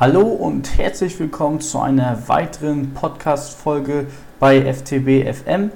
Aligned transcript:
Hallo 0.00 0.22
und 0.22 0.78
herzlich 0.78 1.18
willkommen 1.18 1.60
zu 1.60 1.80
einer 1.80 2.28
weiteren 2.28 2.94
Podcast-Folge 2.94 4.06
bei 4.38 4.72
FTB 4.72 5.26
FM. 5.28 5.72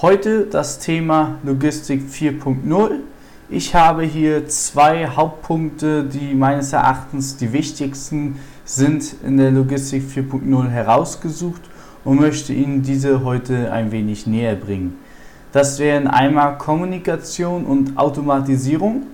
Heute 0.00 0.44
das 0.44 0.78
Thema 0.78 1.40
Logistik 1.42 2.02
4.0. 2.08 3.00
Ich 3.48 3.74
habe 3.74 4.04
hier 4.04 4.46
zwei 4.46 5.08
Hauptpunkte, 5.08 6.04
die 6.04 6.32
meines 6.34 6.72
Erachtens 6.72 7.38
die 7.38 7.52
wichtigsten 7.52 8.38
sind 8.64 9.16
in 9.26 9.36
der 9.36 9.50
Logistik 9.50 10.04
4.0 10.04 10.68
herausgesucht 10.68 11.62
und 12.04 12.20
möchte 12.20 12.52
Ihnen 12.52 12.82
diese 12.82 13.24
heute 13.24 13.72
ein 13.72 13.90
wenig 13.90 14.28
näher 14.28 14.54
bringen. 14.54 14.96
Das 15.50 15.80
wären 15.80 16.06
einmal 16.06 16.56
Kommunikation 16.56 17.64
und 17.66 17.98
Automatisierung. 17.98 19.08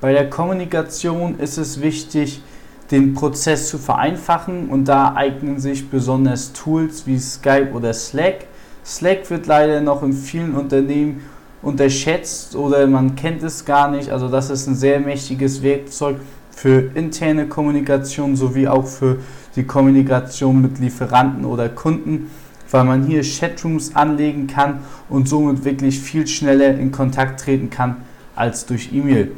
Bei 0.00 0.12
der 0.12 0.28
Kommunikation 0.28 1.38
ist 1.38 1.56
es 1.56 1.80
wichtig, 1.80 2.42
den 2.90 3.14
Prozess 3.14 3.68
zu 3.68 3.78
vereinfachen 3.78 4.68
und 4.68 4.86
da 4.86 5.14
eignen 5.14 5.60
sich 5.60 5.88
besonders 5.88 6.52
Tools 6.52 7.06
wie 7.06 7.18
Skype 7.18 7.70
oder 7.72 7.94
Slack. 7.94 8.46
Slack 8.84 9.30
wird 9.30 9.46
leider 9.46 9.80
noch 9.80 10.02
in 10.02 10.12
vielen 10.12 10.54
Unternehmen 10.54 11.20
unterschätzt 11.62 12.56
oder 12.56 12.86
man 12.86 13.14
kennt 13.14 13.42
es 13.42 13.64
gar 13.64 13.90
nicht. 13.90 14.10
Also 14.10 14.28
das 14.28 14.50
ist 14.50 14.66
ein 14.66 14.74
sehr 14.74 14.98
mächtiges 14.98 15.62
Werkzeug 15.62 16.16
für 16.50 16.90
interne 16.94 17.46
Kommunikation 17.46 18.34
sowie 18.34 18.66
auch 18.66 18.86
für 18.86 19.18
die 19.56 19.64
Kommunikation 19.64 20.60
mit 20.60 20.78
Lieferanten 20.78 21.44
oder 21.44 21.68
Kunden, 21.68 22.30
weil 22.70 22.84
man 22.84 23.04
hier 23.04 23.22
Chatrooms 23.22 23.94
anlegen 23.94 24.46
kann 24.46 24.80
und 25.08 25.28
somit 25.28 25.64
wirklich 25.64 26.00
viel 26.00 26.26
schneller 26.26 26.76
in 26.76 26.90
Kontakt 26.90 27.40
treten 27.40 27.70
kann 27.70 27.96
als 28.34 28.66
durch 28.66 28.92
E-Mail 28.92 29.32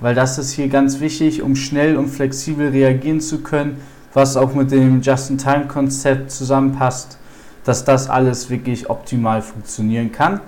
weil 0.00 0.14
das 0.14 0.38
ist 0.38 0.52
hier 0.52 0.68
ganz 0.68 1.00
wichtig, 1.00 1.42
um 1.42 1.56
schnell 1.56 1.96
und 1.96 2.08
flexibel 2.08 2.68
reagieren 2.68 3.20
zu 3.20 3.40
können, 3.40 3.78
was 4.12 4.36
auch 4.36 4.54
mit 4.54 4.70
dem 4.70 5.02
Just-in-Time-Konzept 5.02 6.30
zusammenpasst, 6.30 7.18
dass 7.64 7.84
das 7.84 8.08
alles 8.08 8.48
wirklich 8.50 8.88
optimal 8.88 9.42
funktionieren 9.42 10.12
kann. 10.12 10.40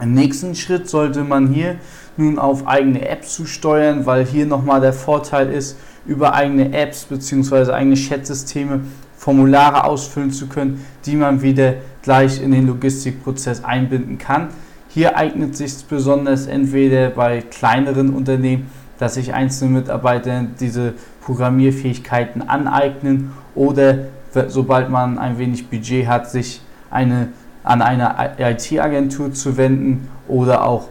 Im 0.00 0.14
nächsten 0.14 0.54
Schritt 0.54 0.88
sollte 0.88 1.22
man 1.22 1.48
hier 1.48 1.76
nun 2.16 2.38
auf 2.38 2.66
eigene 2.66 3.08
Apps 3.08 3.34
zusteuern, 3.34 4.06
weil 4.06 4.24
hier 4.24 4.46
nochmal 4.46 4.80
der 4.80 4.92
Vorteil 4.92 5.50
ist, 5.52 5.76
über 6.04 6.34
eigene 6.34 6.72
Apps 6.72 7.04
bzw. 7.04 7.70
eigene 7.72 7.94
Chat-Systeme 7.94 8.80
Formulare 9.16 9.84
ausfüllen 9.84 10.32
zu 10.32 10.48
können, 10.48 10.84
die 11.06 11.14
man 11.14 11.42
wieder 11.42 11.74
gleich 12.02 12.42
in 12.42 12.50
den 12.50 12.66
Logistikprozess 12.66 13.62
einbinden 13.62 14.18
kann. 14.18 14.48
Hier 14.94 15.16
eignet 15.16 15.56
sich 15.56 15.72
besonders 15.86 16.46
entweder 16.46 17.08
bei 17.08 17.40
kleineren 17.40 18.10
Unternehmen, 18.10 18.70
dass 18.98 19.14
sich 19.14 19.32
einzelne 19.32 19.80
Mitarbeiter 19.80 20.44
diese 20.60 20.92
Programmierfähigkeiten 21.22 22.46
aneignen 22.46 23.32
oder 23.54 24.00
sobald 24.48 24.90
man 24.90 25.18
ein 25.18 25.38
wenig 25.38 25.68
Budget 25.68 26.06
hat, 26.06 26.30
sich 26.30 26.60
eine, 26.90 27.28
an 27.64 27.80
eine 27.80 28.34
IT-Agentur 28.38 29.32
zu 29.32 29.56
wenden 29.56 30.08
oder 30.28 30.64
auch 30.64 30.88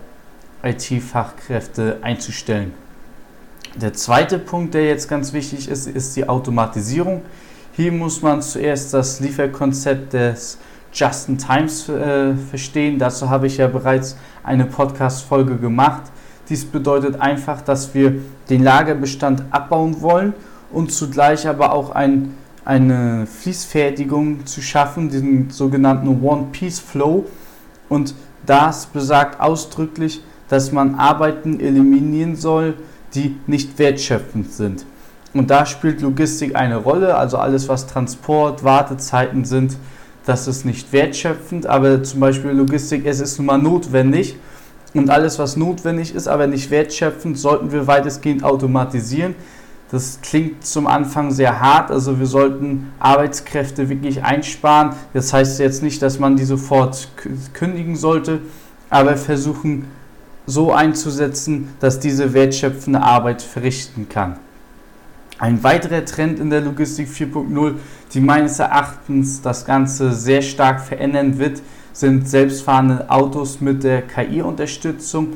IT-Fachkräfte 0.63 1.99
einzustellen. 2.02 2.73
Der 3.75 3.94
zweite 3.94 4.39
Punkt, 4.39 4.73
der 4.73 4.85
jetzt 4.85 5.09
ganz 5.09 5.31
wichtig 5.31 5.69
ist, 5.69 5.88
ist 5.88 6.16
die 6.16 6.27
Automatisierung. 6.27 7.22
Hier 7.73 7.91
muss 7.91 8.22
man 8.22 8.41
zuerst 8.41 8.94
das 8.95 9.19
Lieferkonzept 9.19 10.13
des 10.13 10.57
Just-in-Times 10.94 11.89
äh, 11.89 12.36
verstehen. 12.36 13.00
Dazu 13.00 13.30
habe 13.30 13.47
ich 13.47 13.58
ja 13.58 13.67
bereits 13.67 14.17
eine 14.44 14.66
Podcast-Folge 14.66 15.58
gemacht. 15.58 16.03
Dies 16.50 16.66
bedeutet 16.66 17.20
einfach, 17.20 17.61
dass 17.61 17.94
wir 17.94 18.16
den 18.50 18.64
Lagerbestand 18.64 19.44
abbauen 19.52 20.02
wollen 20.02 20.34
und 20.72 20.92
zugleich 20.92 21.47
aber 21.47 21.73
auch 21.73 21.92
ein, 21.92 22.36
eine 22.66 23.25
Fließfertigung 23.25 24.45
zu 24.45 24.62
schaffen, 24.62 25.09
den 25.09 25.50
sogenannten 25.50 26.22
One-Piece-Flow. 26.22 27.25
Und 27.88 28.14
das 28.46 28.85
besagt 28.88 29.40
ausdrücklich, 29.40 30.22
dass 30.50 30.72
man 30.72 30.96
Arbeiten 30.96 31.59
eliminieren 31.59 32.35
soll, 32.35 32.75
die 33.13 33.38
nicht 33.47 33.79
wertschöpfend 33.79 34.52
sind. 34.52 34.85
Und 35.34 35.50
da 35.50 35.66
spielt 35.66 36.02
Logistik 36.02 36.56
eine 36.56 36.75
Rolle, 36.78 37.16
also 37.16 37.38
alles, 37.38 37.69
was 37.69 37.88
Transport, 37.88 38.63
Wartezeiten 38.63 39.46
sind, 39.46 39.78
das 40.26 40.48
ist 40.48 40.66
nicht 40.66 40.92
wertschöpfend, 40.94 41.66
aber 41.66 42.04
zum 42.04 42.20
Beispiel 42.20 42.52
Logistik, 42.52 43.06
es 43.06 43.20
ist 43.20 43.38
nun 43.38 43.48
mal 43.48 43.58
notwendig 43.58 44.38
und 44.94 45.09
alles, 45.09 45.40
was 45.40 45.58
notwendig 45.58 46.14
ist, 46.14 46.28
aber 46.28 46.48
nicht 46.48 46.70
wertschöpfend, 46.70 47.38
sollten 47.38 47.72
wir 47.72 47.88
weitestgehend 47.88 48.44
automatisieren. 48.44 49.36
Das 49.90 50.20
klingt 50.22 50.66
zum 50.66 50.88
Anfang 50.88 51.32
sehr 51.32 51.59
hart, 51.59 51.92
also 51.92 52.18
wir 52.20 52.26
sollten 52.26 52.94
Arbeitskräfte 53.00 53.90
wirklich 53.90 54.24
einsparen. 54.24 54.94
Das 55.14 55.34
heißt 55.34 55.59
jetzt 55.59 55.84
nicht, 55.84 56.02
dass 56.02 56.18
man 56.18 56.38
die 56.38 56.46
sofort 56.46 57.09
kündigen 57.53 57.98
sollte, 57.98 58.40
aber 58.90 59.18
versuchen 59.18 59.88
so 60.46 60.72
einzusetzen, 60.72 61.70
dass 61.80 62.00
diese 62.00 62.34
wertschöpfende 62.34 63.02
Arbeit 63.02 63.42
verrichten 63.42 64.08
kann. 64.08 64.40
Ein 65.41 65.63
weiterer 65.63 66.06
Trend 66.06 66.40
in 66.40 66.52
der 66.52 66.62
Logistik 66.62 67.07
4.0, 67.07 67.74
die 68.13 68.19
meines 68.19 68.59
Erachtens 68.59 69.41
das 69.41 69.66
Ganze 69.66 70.13
sehr 70.13 70.44
stark 70.44 70.79
verändern 70.81 71.40
wird, 71.40 71.63
sind 71.94 72.29
selbstfahrende 72.29 73.09
Autos 73.09 73.59
mit 73.59 73.84
der 73.84 74.03
KI-Unterstützung, 74.03 75.29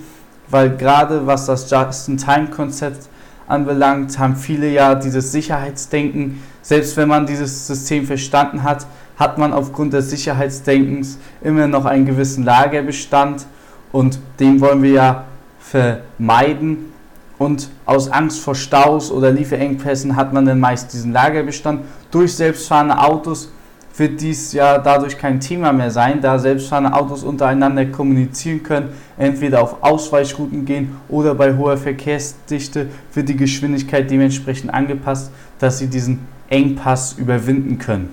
weil 0.47 0.77
gerade 0.77 1.25
was 1.25 1.47
das 1.47 1.71
Just-in-Time-Konzept 1.71 3.09
anbelangt, 3.47 4.19
haben 4.19 4.35
viele 4.35 4.69
ja 4.69 4.93
dieses 4.93 5.31
Sicherheitsdenken. 5.31 6.39
Selbst 6.61 6.95
wenn 6.97 7.07
man 7.07 7.25
dieses 7.25 7.65
System 7.65 8.05
verstanden 8.05 8.61
hat, 8.61 8.85
hat 9.17 9.39
man 9.39 9.53
aufgrund 9.53 9.93
des 9.93 10.11
Sicherheitsdenkens 10.11 11.17
immer 11.41 11.65
noch 11.65 11.85
einen 11.85 12.05
gewissen 12.05 12.43
Lagerbestand 12.43 13.47
und 13.91 14.19
den 14.39 14.61
wollen 14.61 14.83
wir 14.83 14.91
ja 14.91 15.23
vermeiden 15.57 16.93
und 17.37 17.69
aus 17.85 18.09
Angst 18.09 18.39
vor 18.39 18.55
Staus 18.55 19.11
oder 19.11 19.31
Lieferengpässen 19.31 20.15
hat 20.15 20.33
man 20.33 20.45
dann 20.45 20.59
meist 20.59 20.93
diesen 20.93 21.11
Lagerbestand. 21.11 21.81
Durch 22.11 22.33
selbstfahrende 22.33 22.97
Autos 22.97 23.51
wird 23.97 24.19
dies 24.21 24.51
ja 24.53 24.77
dadurch 24.77 25.17
kein 25.17 25.39
Thema 25.39 25.71
mehr 25.71 25.91
sein, 25.91 26.21
da 26.21 26.37
selbstfahrende 26.37 26.93
Autos 26.93 27.23
untereinander 27.23 27.85
kommunizieren 27.85 28.63
können, 28.63 28.89
entweder 29.17 29.61
auf 29.61 29.77
Ausweichrouten 29.81 30.65
gehen 30.65 30.97
oder 31.07 31.33
bei 31.33 31.55
hoher 31.55 31.77
Verkehrsdichte 31.77 32.87
wird 33.13 33.29
die 33.29 33.37
Geschwindigkeit 33.37 34.09
dementsprechend 34.09 34.73
angepasst, 34.73 35.31
dass 35.59 35.79
sie 35.79 35.87
diesen 35.87 36.27
Engpass 36.49 37.13
überwinden 37.13 37.79
können. 37.79 38.09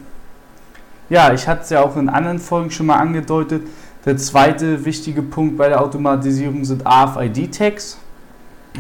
Ja, 1.10 1.32
ich 1.32 1.46
hatte 1.46 1.62
es 1.62 1.70
ja 1.70 1.82
auch 1.82 1.96
in 1.96 2.08
anderen 2.08 2.38
Folgen 2.38 2.70
schon 2.70 2.86
mal 2.86 2.96
angedeutet. 2.96 3.62
Der 4.06 4.16
zweite 4.16 4.84
wichtige 4.84 5.22
Punkt 5.22 5.58
bei 5.58 5.68
der 5.68 5.82
Automatisierung 5.82 6.64
sind 6.64 6.86
AFID-Tags. 6.86 7.98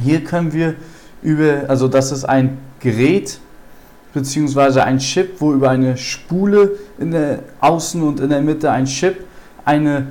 Hier 0.00 0.24
können 0.24 0.52
wir 0.52 0.74
über, 1.22 1.64
also 1.68 1.88
das 1.88 2.12
ist 2.12 2.24
ein 2.24 2.58
Gerät 2.80 3.38
bzw. 4.14 4.80
ein 4.80 4.98
Chip, 4.98 5.40
wo 5.40 5.52
über 5.52 5.70
eine 5.70 5.96
Spule 5.96 6.78
in 6.98 7.10
der 7.10 7.40
Außen 7.60 8.02
und 8.02 8.20
in 8.20 8.30
der 8.30 8.42
Mitte 8.42 8.70
ein 8.70 8.86
Chip 8.86 9.24
eine 9.64 10.08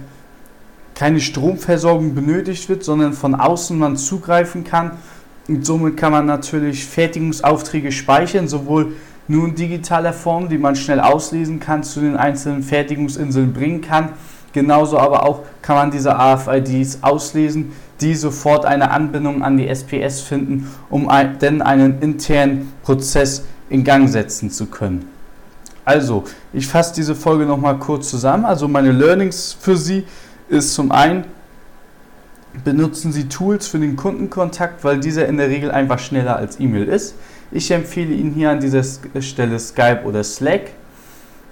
keine 1.02 1.20
Stromversorgung 1.20 2.14
benötigt 2.14 2.70
wird, 2.70 2.84
sondern 2.84 3.14
von 3.14 3.34
außen 3.34 3.76
man 3.76 3.98
zugreifen 3.98 4.64
kann. 4.64 5.00
Und 5.48 5.66
somit 5.66 5.98
kann 5.98 6.12
man 6.12 6.28
natürlich 6.28 6.86
Fertigungsaufträge 6.86 7.92
speichern, 7.92 8.48
sowohl 8.48 8.94
nur 9.28 9.48
in 9.48 9.56
digitaler 9.56 10.14
Form, 10.14 10.48
die 10.48 10.60
man 10.60 10.76
schnell 10.76 11.00
auslesen 11.00 11.60
kann, 11.60 11.82
zu 11.82 12.02
den 12.02 12.18
einzelnen 12.18 12.62
Fertigungsinseln 12.62 13.52
bringen 13.52 13.82
kann. 13.82 14.10
Genauso 14.54 14.98
aber 14.98 15.26
auch 15.26 15.42
kann 15.62 15.76
man 15.76 15.92
diese 15.92 16.16
AFIDs 16.16 17.00
auslesen, 17.02 17.72
die 18.02 18.16
sofort 18.16 18.66
eine 18.66 18.92
Anbindung 18.92 19.44
an 19.44 19.58
die 19.58 19.68
SPS 19.68 20.22
finden, 20.22 20.70
um 20.90 21.08
ein, 21.08 21.40
denn 21.40 21.62
einen 21.62 22.02
internen 22.02 22.74
Prozess 22.84 23.46
in 23.70 23.84
Gang 23.84 24.10
setzen 24.10 24.50
zu 24.50 24.66
können. 24.66 25.08
Also, 25.86 26.26
ich 26.54 26.68
fasse 26.68 26.94
diese 26.96 27.16
Folge 27.16 27.46
nochmal 27.46 27.78
kurz 27.78 28.10
zusammen. 28.10 28.46
Also 28.46 28.68
meine 28.68 28.92
Learnings 28.92 29.56
für 29.60 29.78
Sie 29.78 30.04
ist 30.50 30.74
zum 30.74 30.92
einen, 30.92 31.26
benutzen 32.64 33.12
Sie 33.12 33.30
Tools 33.30 33.68
für 33.68 33.80
den 33.80 33.96
Kundenkontakt, 33.96 34.84
weil 34.84 35.00
dieser 35.00 35.28
in 35.28 35.38
der 35.38 35.50
Regel 35.50 35.72
einfach 35.72 36.00
schneller 36.00 36.36
als 36.36 36.60
E-Mail 36.60 36.88
ist. 36.88 37.16
Ich 37.52 37.72
empfehle 37.72 38.14
Ihnen 38.14 38.34
hier 38.34 38.52
an 38.52 38.60
dieser 38.60 38.84
Stelle 39.20 39.60
Skype 39.60 40.02
oder 40.06 40.24
Slack. 40.24 40.72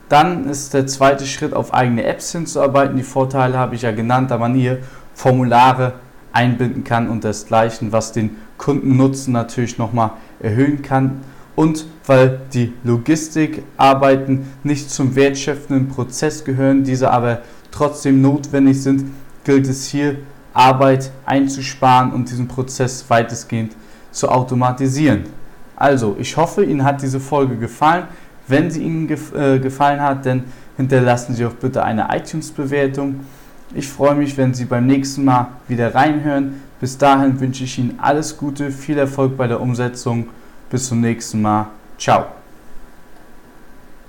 Dann 0.10 0.50
ist 0.50 0.74
der 0.74 0.88
zweite 0.88 1.26
Schritt, 1.26 1.54
auf 1.54 1.74
eigene 1.74 2.04
Apps 2.04 2.32
hinzuarbeiten. 2.32 2.98
Die 2.98 3.04
Vorteile 3.04 3.58
habe 3.58 3.76
ich 3.76 3.84
ja 3.84 3.92
genannt, 3.92 4.32
da 4.32 4.38
man 4.38 4.56
hier 4.56 4.80
Formulare 5.14 5.94
einbinden 6.34 6.84
kann 6.84 7.10
und 7.10 7.24
desgleichen, 7.24 7.92
was 7.92 8.12
den 8.12 8.38
Kundennutzen 8.58 9.34
natürlich 9.34 9.78
nochmal 9.78 10.12
erhöhen 10.40 10.82
kann. 10.82 11.22
Und 11.56 11.86
weil 12.06 12.40
die 12.54 12.74
Logistikarbeiten 12.84 14.48
nicht 14.64 14.90
zum 14.90 15.16
wertschöpfenden 15.16 15.90
Prozess 15.90 16.44
gehören, 16.44 16.84
diese 16.84 17.12
aber 17.12 17.42
trotzdem 17.70 18.22
notwendig 18.22 18.82
sind, 18.82 19.12
gilt 19.44 19.68
es 19.68 19.88
hier, 19.88 20.16
Arbeit 20.54 21.12
einzusparen 21.26 22.12
und 22.12 22.30
diesen 22.30 22.48
Prozess 22.48 23.06
weitestgehend 23.10 23.76
zu 24.12 24.30
automatisieren. 24.30 25.24
Also, 25.76 26.16
ich 26.20 26.36
hoffe, 26.36 26.64
Ihnen 26.66 26.84
hat 26.84 27.02
diese 27.02 27.20
Folge 27.20 27.56
gefallen. 27.56 28.06
Wenn 28.50 28.72
sie 28.72 28.84
Ihnen 28.84 29.07
gef 29.07 29.34
äh, 29.34 29.60
gefallen 29.60 30.01
hat, 30.01 30.25
dann 30.25 30.44
hinterlassen 30.75 31.36
Sie 31.36 31.46
auch 31.46 31.54
bitte 31.54 31.84
eine 31.84 32.07
iTunes-Bewertung. 32.12 33.22
Ich 33.74 33.88
freue 33.88 34.16
mich, 34.16 34.38
wenn 34.38 34.54
Sie 34.54 34.66
beim 34.66 34.88
nächsten 34.88 35.24
Mal 35.24 35.48
wieder 35.68 35.94
reinhören. 35.94 36.62
Bis 36.81 36.98
dahin 36.98 37.40
wünsche 37.40 37.63
ich 37.63 37.78
Ihnen 37.78 38.00
alles 38.01 38.38
Gute, 38.38 38.72
viel 38.72 38.98
Erfolg 38.98 39.38
bei 39.38 39.48
der 39.48 39.62
Umsetzung. 39.62 40.28
Bis 40.69 40.88
zum 40.88 41.01
nächsten 41.01 41.42
Mal. 41.42 41.68
Ciao. 41.98 42.38